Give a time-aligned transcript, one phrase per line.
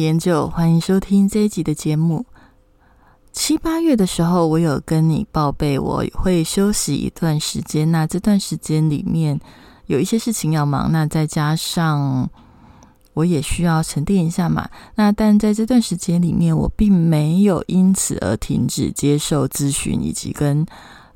[0.00, 2.24] 研究，欢迎收听这一集的节目。
[3.32, 7.90] 七八月的时候，我有跟你报备，我会休息一段时间。
[7.90, 9.38] 那这段时间里面
[9.86, 12.28] 有一些事情要忙，那再加上
[13.14, 14.68] 我也需要沉淀一下嘛。
[14.94, 20.64] 那但在这段时间里面，我并没有因此而停止接受咨询，以及跟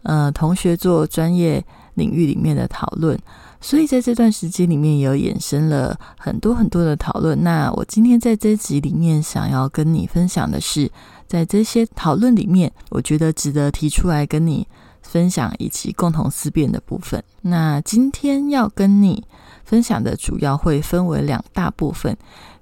[0.02, 3.18] 呃同学做专业领域里面的讨论。
[3.60, 7.42] 所以在这段时间里面，有衍生了很多很多的讨论。
[7.44, 10.90] 那我今天在这集里面想要跟你分享的是，
[11.26, 14.66] 在这些讨论里面，我觉得值得提出来跟你
[15.02, 17.22] 分享以及共同思辨的部分。
[17.42, 19.22] 那今天要跟你
[19.62, 22.16] 分享的主要会分为两大部分。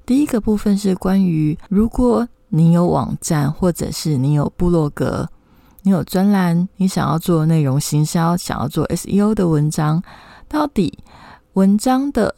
[0.04, 5.28] 第一个部分是关于，如果你有网站，或者是你有部落格，
[5.82, 10.02] 你有专栏，你想要做内容行销，想要做 SEO 的文章。
[10.48, 10.98] 到底
[11.52, 12.34] 文章的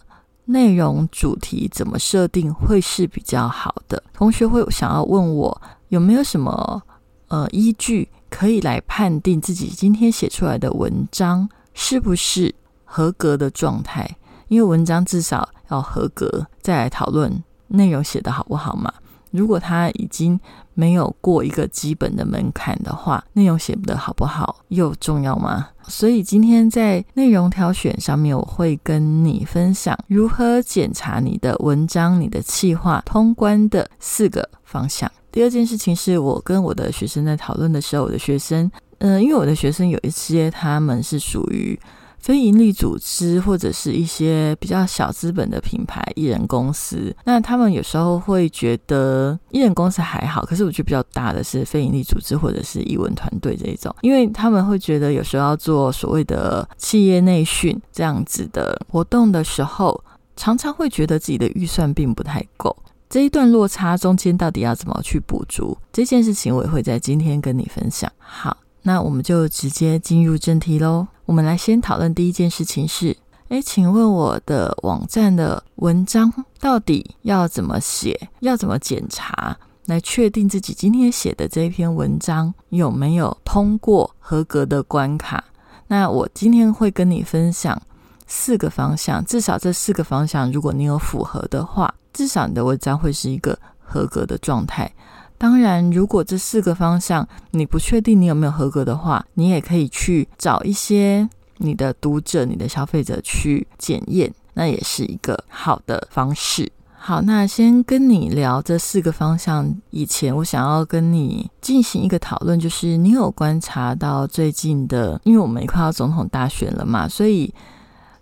[0.46, 4.02] 内容主题怎么设定会是比较好的？
[4.12, 6.82] 同学会想要问我有没有什么
[7.28, 14.16] 呃依据可以来判定自己今天写出来的文章是不是合格的状态？
[14.48, 18.92] 因为文章至少要合格，再来讨论内容写的好不好嘛。
[19.30, 20.38] 如果他已经
[20.74, 25.68] 没有过一个基本的门槛的话，内容写的好不好又重要吗？
[25.88, 35.10] 所以今天在内容挑选上面，我会跟你分享如何检查你的文章、你的企划通关的四个方向。
[35.32, 41.78] 第二件事情是我跟我的学生在讨论的时候，我的学生，嗯，因为我的学生有一些他们是属于。
[42.20, 60.02] 非营利组织或者是一些比较小资本的品牌艺人公司，那他们有时候会觉得艺人公司还好，可是我觉得比较大的是非营利组织或者是艺文团队这一种，因为他们会觉得有时候要做所谓的企业内训这样子的活动的时候，
[60.36, 62.76] 常常会觉得自己的预算并不太够。
[63.08, 65.76] 这一段落差中间到底要怎么去补足？
[65.92, 68.10] 这件事情我也会在今天跟你分享。
[68.18, 68.56] 好。
[68.82, 71.06] 那我们就直接进入正题喽。
[71.30, 73.16] 我们来先讨论第一件事情是：
[73.50, 78.28] 诶，请问我的网站的文章到底要怎么写？
[78.40, 85.44] 要怎么检查来确定自己今天写的这一篇文章有没有通过合格的关卡？
[85.86, 87.80] 那我今天会跟你分享
[88.26, 94.92] 四个方向，至少这四个方向，如果你有符合的话，至少你的文章会是一个合格的状态。
[95.40, 106.70] 当然，如果这四个方向你不确定你有没有合格的话，你也可以去找一些你的读者、你的消费者去检验，那也是一个好的方式。
[106.92, 117.50] 好，那先跟你聊这四个方向以前，我想要跟你进行一个讨论，就是你有观察到最近的，因为我们也快要总统大选了嘛，所以。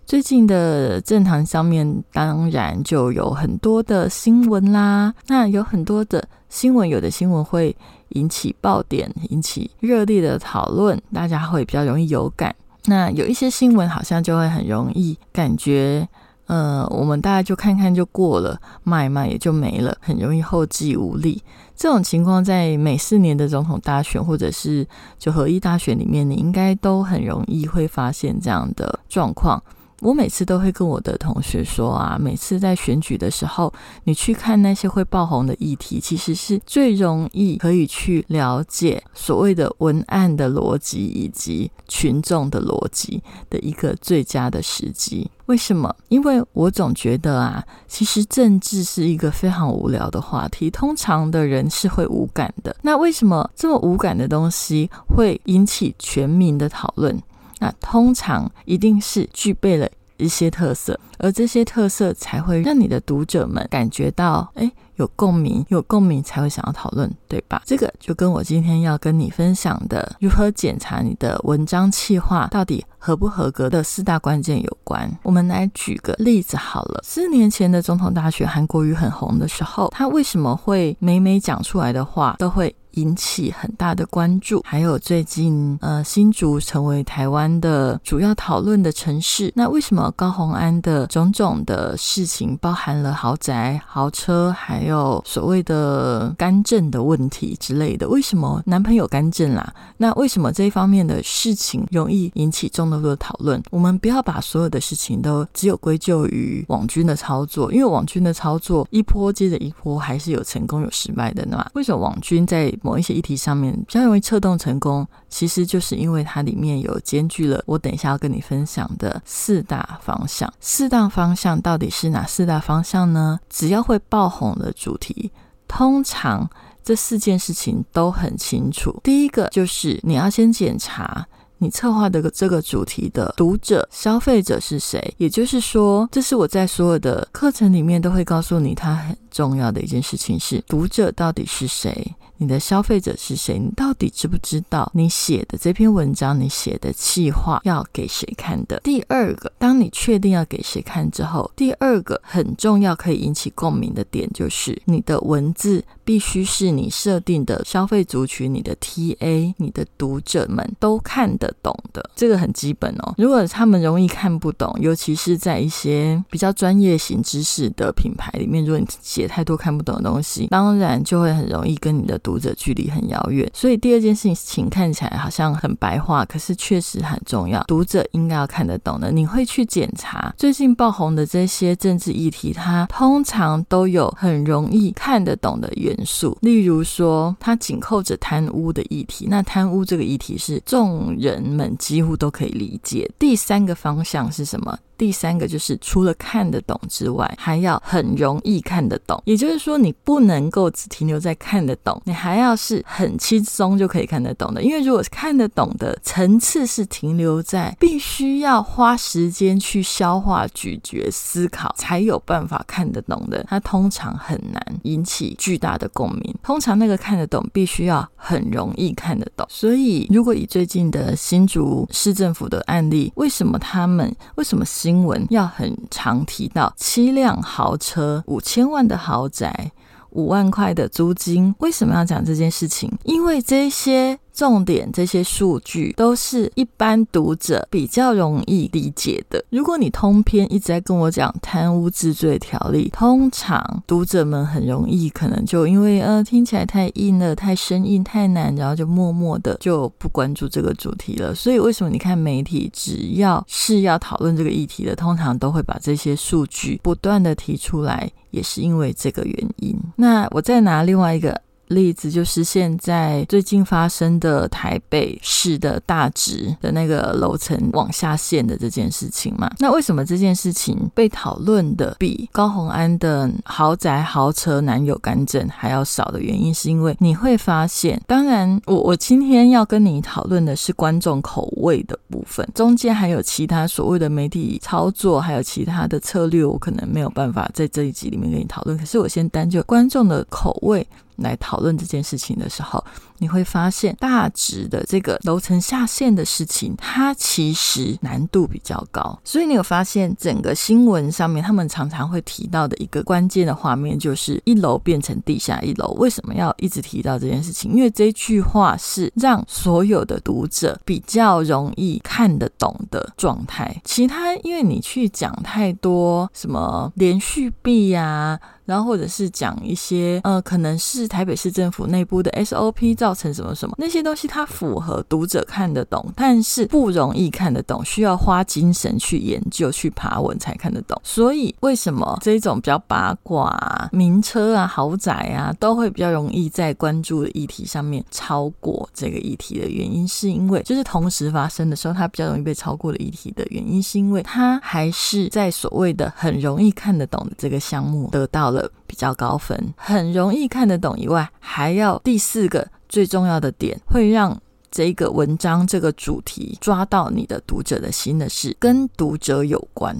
[0.09, 5.13] 最近的政坛上面，当然就有很多的新闻啦。
[5.27, 7.77] 那有很多的新闻，有的新闻会
[8.15, 12.55] 引起爆点，引起热烈的讨论，大家会比较容易有感。
[12.85, 16.09] 那有一些新闻好像就会很容易感觉，
[16.47, 21.39] 呃，我们大家就看看就过了，骂一骂也就没了，很容易后继无力。
[21.75, 24.87] 这种情况在每四年的总统大选或者是
[25.19, 29.61] 九合一大选里面，你应该都很容易会发现这样的状况。
[30.01, 33.71] 我每次都会跟我的同学说啊，每次在选举的时候，
[34.05, 45.29] 你去看那些会爆红的议题，其实是最容易可以去了解所谓的文案的逻辑以及群众的逻辑的一个最佳的时机。
[45.47, 45.93] 为什么？
[46.09, 52.75] 因为我总觉得啊，其实政治是一个非常无聊的话题，通常的人是会无感的。
[52.83, 57.19] 那为什么这么无感的东西会引起全民的讨论？
[57.59, 67.61] 那通常一定是具备了一些特色，而这些特色才会让你的读者们感觉到，哎，有共鸣，有共鸣才会想要讨论，对吧？
[67.65, 75.09] 这个就跟我今天要跟你分享的如何检查你的文章企划到底合不合格的四大关键有关。
[75.23, 82.75] 我们来举个例子好了，四年前的总统大选，韩国瑜很红的时候，他为什么会每每讲出来的话都会？
[82.91, 84.61] 引起很大的关注。
[84.65, 89.51] 还有最近，呃，新竹成为台湾的主要讨论的城市。
[89.55, 98.07] 那为什么高红安的种种的事情，包含了豪宅、豪车，还有所谓的干政的问题之类的？
[98.07, 99.73] 为什么男朋友干政啦？
[99.97, 103.61] 那为什么这一方面的事情容易引起众多的讨论？
[103.71, 111.69] 我们不要把所有的事情都只有归咎于网军的操作，因为网军的操作一波接着一波，还是有成功有失败的嘛？
[111.73, 115.07] 为什么网军在某一些议题上面比较容易策动成功？
[115.29, 120.51] 其实就是因为它里面有兼具了我等一下要跟你分享的四大方向。
[120.59, 123.39] 四大方向到底是哪四大方向呢？
[123.49, 125.31] 只要会爆红的主题，
[125.67, 126.49] 通常。
[126.81, 128.99] 这四件事情都很清楚。
[129.03, 131.23] 第一个就是你要先检查
[131.59, 135.13] 你策划的这个主题的读者、消费者是谁。
[135.17, 142.15] 也就是说，这是我在所有的课程里面都会告诉你，它很重要的一件事情是读者到底是谁。
[142.41, 143.59] 你的消费者是谁？
[143.59, 148.79] 你到底知不知道你写的这篇文章、你写的计划要给谁看的？
[148.79, 162.09] 第二个，当你确定要给谁看之后，第二个很重要可以引起共鸣的点就是你的文字必须是你设定的消费族群、你的 TA、你的读者们都看得懂的。
[162.15, 163.13] 这个很基本哦。
[163.17, 168.85] 如果他们容易看不懂，尤其是在一些比较专业型知识的品牌里面，如果你
[169.19, 172.17] 写太多看不懂的东西，当然就会很容易跟你的。
[172.21, 177.63] 读者距离很遥远，所以第二件事情看起来好像很白话，可是确实很重要。
[177.63, 186.37] 读者应该要看得懂的，你会去检查最近爆红的这些政治议题，它通常都有很容易看得懂的元素。
[186.41, 193.09] 例如说，它紧扣着贪污的议题，那贪污这个议题是众人们几乎都可以理解。
[193.17, 194.77] 第三个方向是什么？
[194.99, 199.19] 第三个就是除了看得懂之外，还要很容易看得懂。
[199.25, 204.61] 也就是说，你不能够只停留在看得懂，你还要是很轻松就可以看得懂的。
[204.61, 216.35] 因为如果看得懂的层次是停留在必须要花时间去消化、咀嚼、思考才有办法看得懂的，它通常很难引起巨大的共鸣。
[216.43, 219.47] 通常那个看得懂必须要很容易看得懂。
[219.49, 229.71] 所以，如果以最近的新竹市政府的案例，为什么他们为什么新新闻要很常提到七辆豪车、五千万的豪宅、
[230.09, 232.91] 五万块的租金，为什么要讲这件事情？
[233.03, 234.17] 因为这些。
[234.39, 239.43] 重点这些数据都是一般读者比较容易理解的。
[239.49, 251.35] 如果你通篇一直在跟我讲贪污治罪条例，通常读者们很容易可能就因为呃听起来太硬了、太生硬、太难，然后就默默的就不关注这个主题了。
[251.35, 259.77] 所以为什么你看媒体只要是要讨论这个议题的，通常都会把这些数据不断的提出来，也是因为这个原因。
[259.97, 261.41] 那我再拿另外一个。
[261.69, 269.49] 例子就是现在最近发生的台北市的大直的那个楼层往下陷的这件事情嘛。
[269.59, 288.77] 那为什么这件事情被讨论的比高红安的豪宅豪车男友干政还要少的原因，是因为你会发现，当然我我今天要跟你讨论的是观众口味的部分，中间还有其他所谓的媒体操作，还有其他的策略，我可能没有办法在这一集里面跟你讨论。
[288.77, 290.85] 可是我先单就观众的口味。
[291.21, 292.83] 来讨论这件事情的时候，
[293.17, 299.19] 你会发现大值的这个楼层下限的事情，它其实难度比较高。
[299.23, 305.87] 所以你有发现，整个新闻上面他们常常会提到的一个关键的画面，就是一楼变成地下一楼。
[305.97, 307.71] 为什么要一直提到这件事情？
[307.71, 313.81] 因为这句话是让所有的读者比较容易看得懂的状态。
[313.83, 318.39] 其他，因为你去讲太多什么连续币呀。
[318.69, 330.95] 然后或者是讲一些呃，可能是台北市政府内部的 SOP 造成什么什么那些东西，它符合读者看得懂，但是不容易看得懂，需要花精神去研究、去爬文才看得懂。
[331.03, 348.58] 所以为什么这种比较八卦、名车啊、豪宅啊，都会比较容易在关注的议题上面超过这个议题的原因，是因为就是同时发生的时候，它比较容易被超过的议题的原因，是因为它还是在所谓的很容易看得懂的这个项目得到了。
[348.87, 359.95] 比较高分，很容易看得懂以外，还要第四个最重要的点，会让这个文章这个主题抓到你的读者的心的是跟读者有关。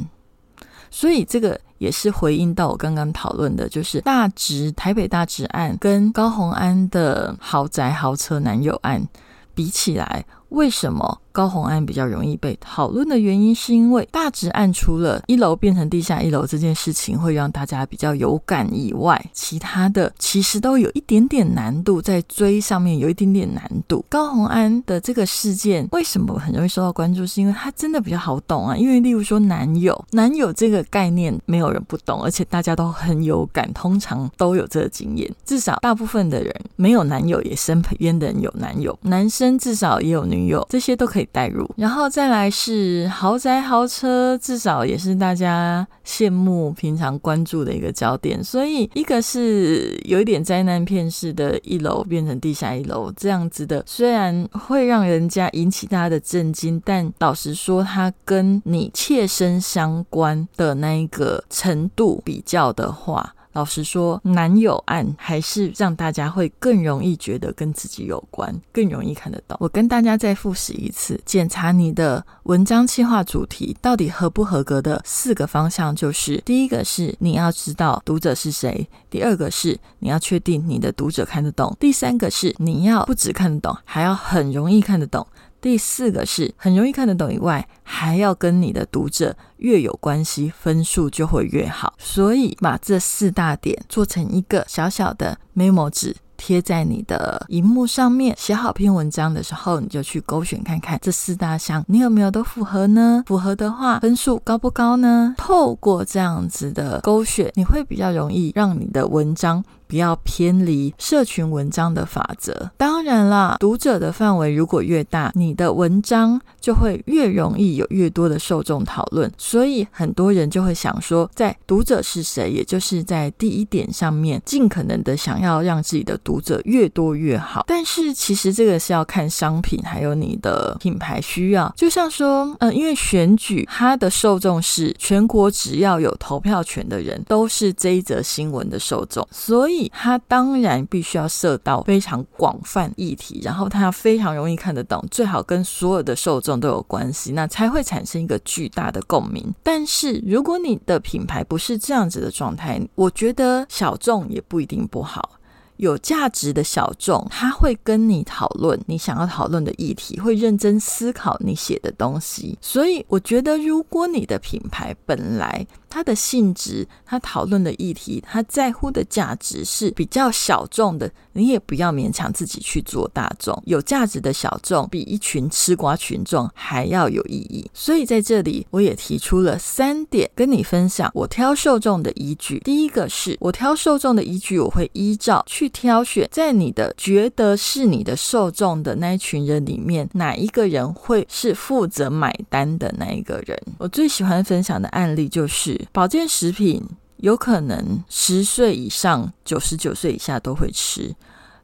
[0.92, 9.08] 所以这个也是回应到我刚刚讨论的，就是大直台北大直案跟高红安的豪宅豪车男友案
[9.54, 24.04] 比起来，为什么高红安比较容易被讨论的原因，是因为大直案除了一楼变成地下一楼这件事情会让大家比较有感以外，其他的其实都有一点点难度，在追上面有一点点难度。
[24.10, 27.26] 高红安的这个事件为什么很容易受到关注？
[27.26, 28.76] 是因为它真的比较好懂啊。
[28.76, 35.30] 因为例如说男友，男友这个概念没有人不懂，而且大家都很有感，通常都有这个经验。
[35.46, 41.70] 至少大部分的人没有男友，也身边的人有男友，男生至少也有女友，这些都可以带入。
[41.78, 48.44] 然后再来是豪宅豪车，至少也是大家羡慕、平常关注的一个焦点。
[48.44, 63.36] 所以一个是有一点灾难片式的一楼变成地下一楼这样子的，虽然会让人家引起大家的震惊，但老实说，它跟你切身相关的那一个程度比较的话。
[63.54, 69.58] 老实说，男友案还是让大家会更容易觉得跟自己有关，更容易看得到。
[69.60, 85.26] 我跟大家再复习一次：检查你的文章企划主题到底合不合格的四个方向，就是第一个是你要知道读者是谁；第二个是你要确定你的读者看得懂；第三个是你要不只看得懂，还要很容易看得懂。
[85.62, 91.94] 第四个是很容易看得懂以外，还要跟你的读者越有关系，分数就会越好。
[91.98, 96.16] 所以把这四大点做成一个小小的 memo 纸。
[96.42, 103.22] 贴在你的荧幕上面，写好篇文章的时候，你就去勾选看看这四大项，你有没有都符合呢？
[103.28, 105.36] 符合的话，分数高不高呢？
[105.38, 112.72] 透过这样子的勾选，你会比较容易让你的文章不要偏离社群文章的法则。
[112.78, 119.30] 当然啦，读者的范围如果越大，你的文章就会越容易有越多的受众讨论。
[119.38, 126.20] 所以很多人就会想说，在读者是谁，也就是在第一点上面，尽可能的想要让自己的。
[126.22, 131.74] 读者越多越好，但是其实这个是要看商品，还有你的品牌需要。
[131.78, 149.54] 就像说，嗯，因为选举它的受众是全国，只要有投票权的人都是这一则新闻的受众，所以它当然必须要涉到非常广泛议题，然后它非常容易看得懂，最好跟所有的受众都有关系，那才会产生一个巨大的共鸣。
[149.64, 155.38] 但是如果你的品牌不是这样子的状态，我觉得小众也不一定不好。
[155.78, 162.58] 有价值的小众，他会跟你讨论你想要讨论的议题，会认真思考你写的东西。
[162.62, 173.60] 所以，我觉得如果你的品牌本来它的性质，它讨论的议题，它在乎的价值是比较小众的，你也不要勉强自己去做大众。
[173.66, 177.70] 有价值的小众比一群吃瓜群众还要有意义。
[177.74, 182.60] 所以在这里，我也提出了三点跟你分享我挑受众的依据。
[182.60, 193.60] 第一个是我挑受众的依据，我会依照去挑选在你的觉得是你的受众的那一群人里面，哪一个人会是负责买单的那一个人。
[193.80, 195.79] 我最喜欢分享的案例就是。
[195.92, 196.84] 保健食品
[197.18, 201.14] 有可能十岁以上、九十九岁以下都会吃，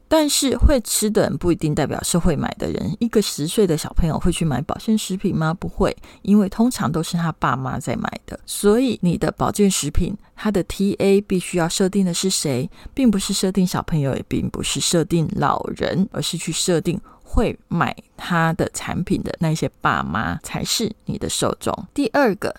[0.07, 2.95] 但是会吃的人不一定代表是会买的人。
[2.99, 5.53] 一个十岁的小朋友会去买保健食品吗？
[5.53, 8.37] 不会，因为通常都是他爸妈在买的。
[8.45, 21.73] 所以你的保健食品，它的 TA 必须要设定的是谁，并不是设定小朋友，也并不是设定老人，而是去设定会买他的产品的那些爸妈才是你的受众。
[21.93, 22.53] 第二个。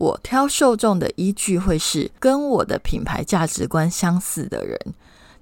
[0.00, 4.78] 我挑受众的依据会是跟我的品牌价值观相似的人，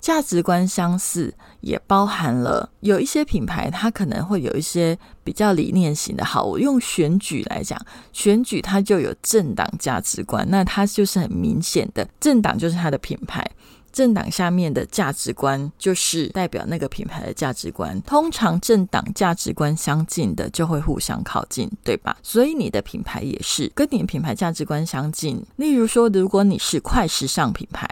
[0.00, 6.24] 价值观相似也包含了有一些品牌，它可能会有一些比较理念型的。
[6.24, 7.80] 好，我用选举来讲，
[8.12, 13.48] 选举它就有政党价值观，那它就是很明显的，政党就是它的品牌。
[13.92, 18.00] 政党下面的价值观就是代表那个品牌的价值观。
[18.02, 22.16] 通常政党价值观相近的就会互相靠近，对吧？
[22.23, 25.45] 所以你的品牌也是跟你的品牌价值观相近。
[25.57, 27.88] 例如说，如果你是快时尚品牌。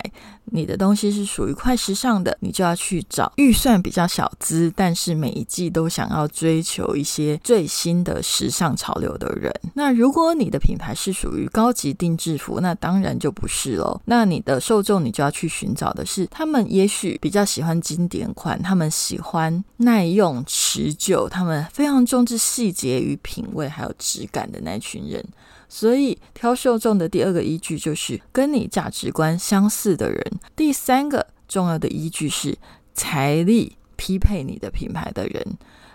[0.53, 9.53] 你的东西是属于快时尚的，你就要去找预算比较小资，但是每一季都想要追求一些最新的时尚潮流的人。
[9.75, 14.01] 那如果你的品牌是属于高级定制服，那当然就不是喽。
[14.05, 25.25] 那你的受众，你就要去寻找的是他们也许比较喜欢经典款，他们喜欢耐用持久，他们非常重视细节与品味还有质感的那群人。
[25.69, 30.23] 所以挑受众的第二个依据就是跟你价值观相似的人。
[30.55, 32.57] 第三个重要的依据是
[32.95, 35.45] 财力匹配你的品牌的人。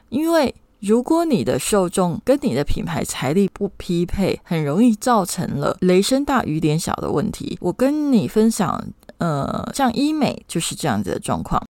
[0.10, 7.58] 因为如果你的受众跟你的品牌财力不匹配，很容易造成了雷声大雨点小的问题。
[7.62, 8.84] 我跟你分享，
[9.22, 11.64] 呃，像医美就是这样子的状况。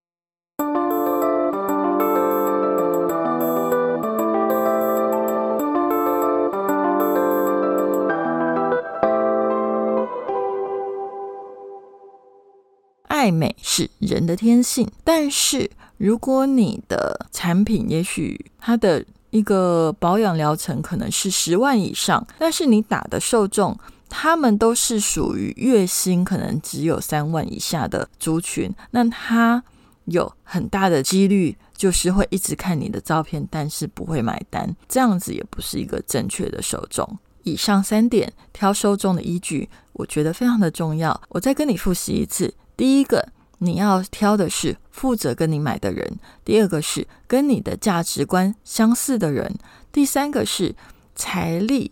[13.09, 23.77] 爱美是人的天性，但是如果你的产品也许它的一个保养疗程可能是十万以上，但是你打的受众
[24.13, 29.63] 他们都是属于月薪可能只有三万以下的族群，那他
[30.05, 37.17] 有很大的几率就是会一直看你的照片，但是不会买单，这样子也不是一个正确的受众。
[37.43, 41.19] 以上三点挑受众的依据，我觉得非常的重要。
[41.29, 46.05] 我再跟你复习一次：第一个，你要挑的是负责跟你买的人；
[46.43, 49.49] 第二个是跟你的价值观相似的人；
[49.91, 50.75] 第三个是
[51.15, 51.91] 财力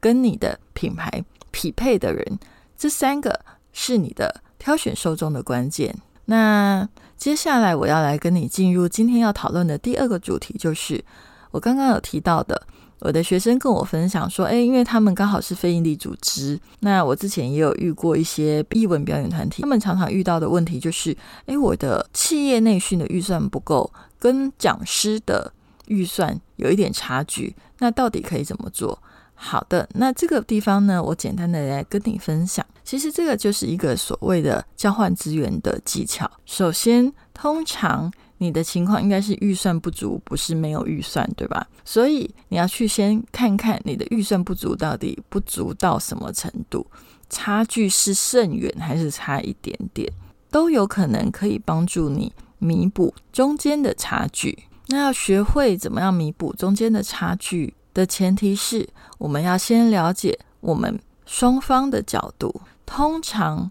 [0.00, 1.24] 跟你的品牌
[1.58, 2.38] 匹配的人。
[2.76, 3.40] 这三个
[3.72, 5.92] 是你的挑选受众的关键。
[6.26, 11.04] 那接下来我要来跟你进入今天要讨论的第二个主题，就是
[11.50, 12.62] 我刚刚有提到的。
[13.00, 23.88] 我的学生跟我分享说：“哎，因为他们刚好是非营利组织，那我之前也有遇过一些艺文表演团体，他们常常遇到的问题就是：哎，我的企业内训的预算不够，
[24.18, 25.52] 跟讲师的
[25.86, 29.00] 预算有一点差距，那到底可以怎么做？
[29.40, 32.64] 好的，那这个地方呢，我简单的来跟你分享。
[32.84, 36.30] 其实这个就是一个所谓的交换资源的技巧。
[36.44, 38.12] 首先，通常。
[38.40, 41.66] 你的情况应该是预算不足，不是没有预算，对吧？
[41.84, 46.86] 所以你要去先看看你的预算不足到底不足到什么程度，
[47.28, 50.08] 差距是甚远还是差一点点，
[50.52, 54.56] 都有可能可以帮助你弥补中间的差距。
[54.86, 63.70] 那要学会怎么样弥补中间的差距的前提是，我们要先了解我们双方的角度，通常。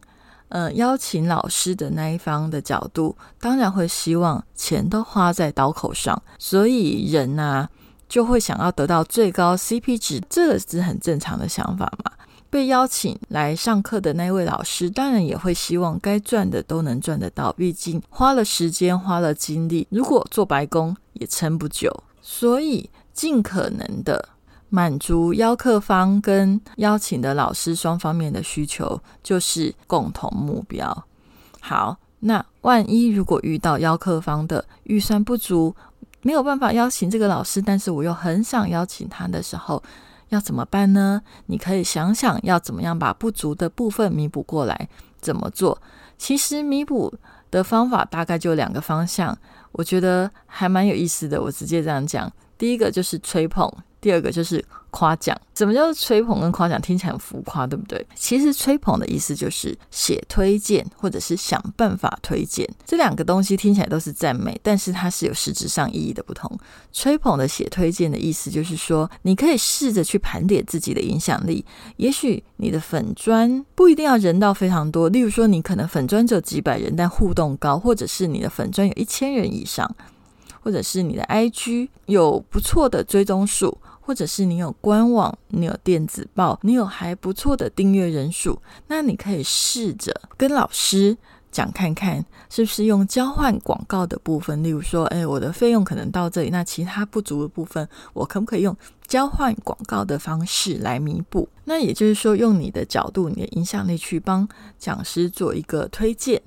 [0.50, 7.68] 呃，邀请老师的那一方的角度，当然会希望钱都花在刀口上，所以人呐
[8.08, 12.14] 就会想要得到最高 CP 值，这个是很正常的想法嘛。
[12.50, 24.30] 被邀请来上课的那位老师，当然也会希望该赚的都能赚得到，毕竟花了时间，花了精力，如果做白工也撑不久，所以尽可能的。
[24.70, 31.06] 满足邀客方跟邀请的老师双方面的需求，就是共同目标。
[31.62, 35.74] 好，那万一如果遇到邀客方的预算不足，
[36.22, 39.82] 没有办法邀请这个老师，但是我又很想邀请他的时候，
[40.28, 41.22] 要怎么办呢？
[41.46, 44.90] 你可以想想要怎么样把不足的部分弥补过来。
[45.22, 45.82] 怎么做？
[46.18, 47.14] 其实弥补
[47.50, 49.38] 的方法大概就两个方向，
[49.72, 51.42] 我觉得还蛮有意思的。
[51.42, 53.72] 我直接这样讲，第一个就是吹捧。
[54.00, 56.80] 第二个就是夸奖，什么叫吹捧跟夸奖？
[56.80, 58.06] 听起来很浮夸，对不对？
[58.14, 62.70] 其实吹捧的意思就是写推荐，或者是想办法推荐。
[62.86, 66.58] 这两个东西听起来都是赞美，但是它是有实质上意义的不同。
[66.94, 71.66] 吹捧的写推荐的意思就是说，你可以试着去盘点自己的影响力。
[71.98, 79.94] 也许你的粉砖不一定要人到非常多，例如说你可能粉砖只有几百人，但互动高，或者是你的粉砖有一千人以上。
[80.68, 91.16] 或者是你的 IG 有不错的追踪数，或者是你有官网、你有电子报、你有还不错的订阅人数，那你可以试着跟老师
[91.54, 98.76] 讲看看，是不是用交换广告的部分，例如说，哎，我的费用可能到这里，那其他不足的部分，我可不可以用
[99.08, 101.48] 交换广告的方式来弥补？
[101.64, 104.46] 那也就是说，用你的角度、你的影响力去帮
[104.78, 106.42] 讲师做一个推荐。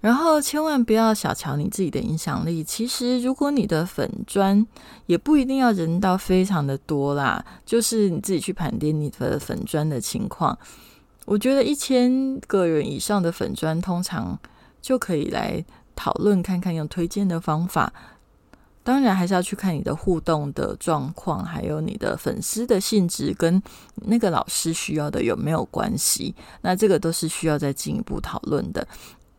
[0.00, 2.62] 然后千万不要小瞧你自己的影响力。
[2.62, 4.64] 其实，如果你的粉砖
[5.06, 10.56] 也不一定要人到非常的多啦，就是你自己去盘点你的粉砖的情况。
[11.24, 14.38] 我觉得一千个人以上的粉砖，通常
[14.80, 15.64] 就可以来
[15.96, 17.92] 讨论看看用推荐的方法。
[18.84, 23.60] 当然，还是要去看你的互动的状况，还有你的粉丝的性质跟
[23.96, 26.32] 那个老师需要的有没有关系。
[26.60, 28.86] 那这个都是需要再进一步讨论的。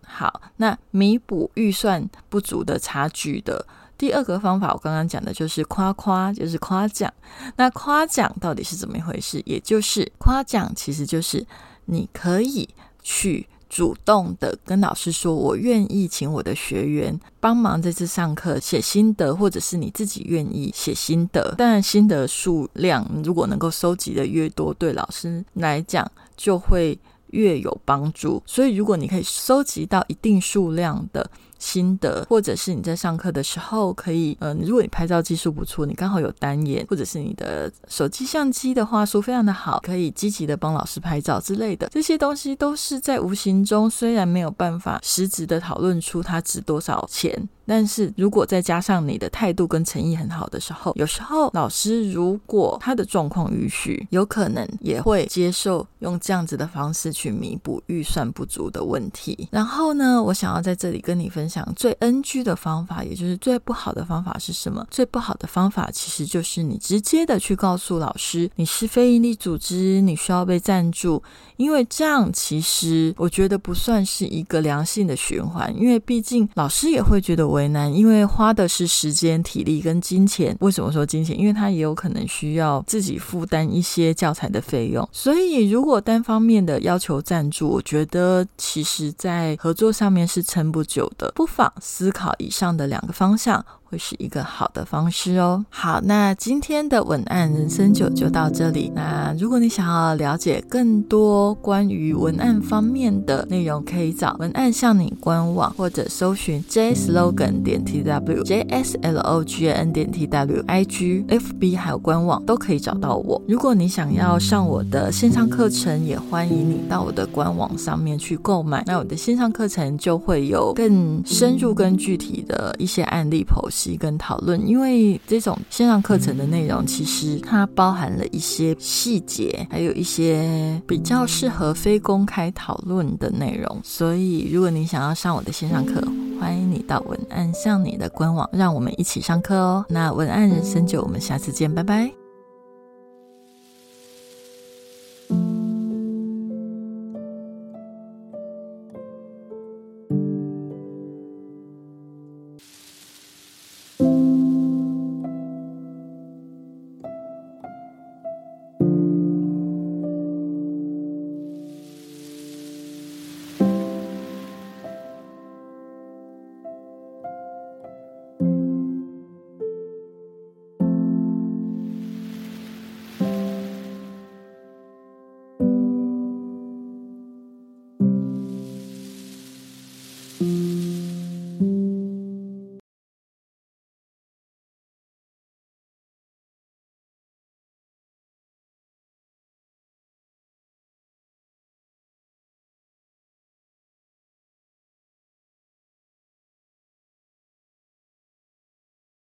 [0.09, 3.63] 好，那弥补预算不足的差距的
[3.97, 7.13] 第二个方法，我刚刚讲的就是夸夸，就是夸奖。
[7.57, 9.41] 那夸奖到底是怎么一回事？
[9.45, 11.45] 也就是夸奖，其实就是
[11.85, 12.67] 你可以
[13.03, 21.53] 去主动的跟老师说，我愿意请我的学员帮忙这次上课写心得，或者是你自己愿意写心得。
[21.57, 26.97] 当然，心得数量如果能够收集的越多，对老师来讲就会。
[27.37, 47.47] 越有帮助，所以如果你可以收集到一定数量的心得，或者是你在上课的时候可以，嗯，如果你拍照技术不错，你刚好有单眼，或者是你的手机相机的话术非常的好，可以积极的帮老师拍照之类的，这些东西都是在无形中，虽然没有办法实质的讨论出它值多少钱。
[47.67, 59.49] 但是如果再加上你的态度跟诚意很好的时候，有时候老师如果他的状况允许，有可能也会接受用这样子的方式去弥补预算不足的问题。
[59.51, 64.87] 然后呢，我想要在这里跟你分享最 NG 的方法，也就是最不好的方法是什么？
[64.89, 71.21] 最不好的方法其实就是你直接的去告诉老师你是非营利组织，你需要被赞助，
[71.57, 77.56] 因为这样其实我觉得不算是一个良性的循环，因为毕竟老师也会觉得我。
[77.57, 80.55] 为难，因为花的是时间、体力跟金钱。
[80.59, 81.37] 为什么说金钱？
[81.37, 85.07] 因为他也有可能需要自己负担一些教材的费用。
[85.11, 91.31] 所以，如果单方面的要求赞助，我觉得其实在合作上面是撑不久的。
[91.33, 93.65] 不妨思考以上的两个方向。
[93.89, 95.65] 会是一个好的方式哦。
[95.69, 98.91] 好，那今天的文案人生九就到这里。
[98.93, 110.83] 那如果你想要了解更多关于文案方面的内容，可以找文案向你官网或者搜寻 j slogan 点 t w j s l o g n 点 t w i
[110.83, 113.41] g f b 还有官网都可以找到我。
[113.47, 118.83] 如果你想要上我的线上课程，也欢迎你到我的官网上面去购买。
[118.85, 123.76] 那我的线上课程就会有更深入、更具体的一些案例剖析。
[123.97, 133.79] 跟讨论，因为这种线上课程的内容，其实它包含了一些细节，还有一些比较适合非公开讨论的内容。
[133.83, 136.01] 所以，如果你想要上我的线上课，
[136.39, 139.85] 欢迎你到文案向你的官网，让我们一起上课哦。
[139.89, 142.26] 那文案人生就我们下次见，拜拜。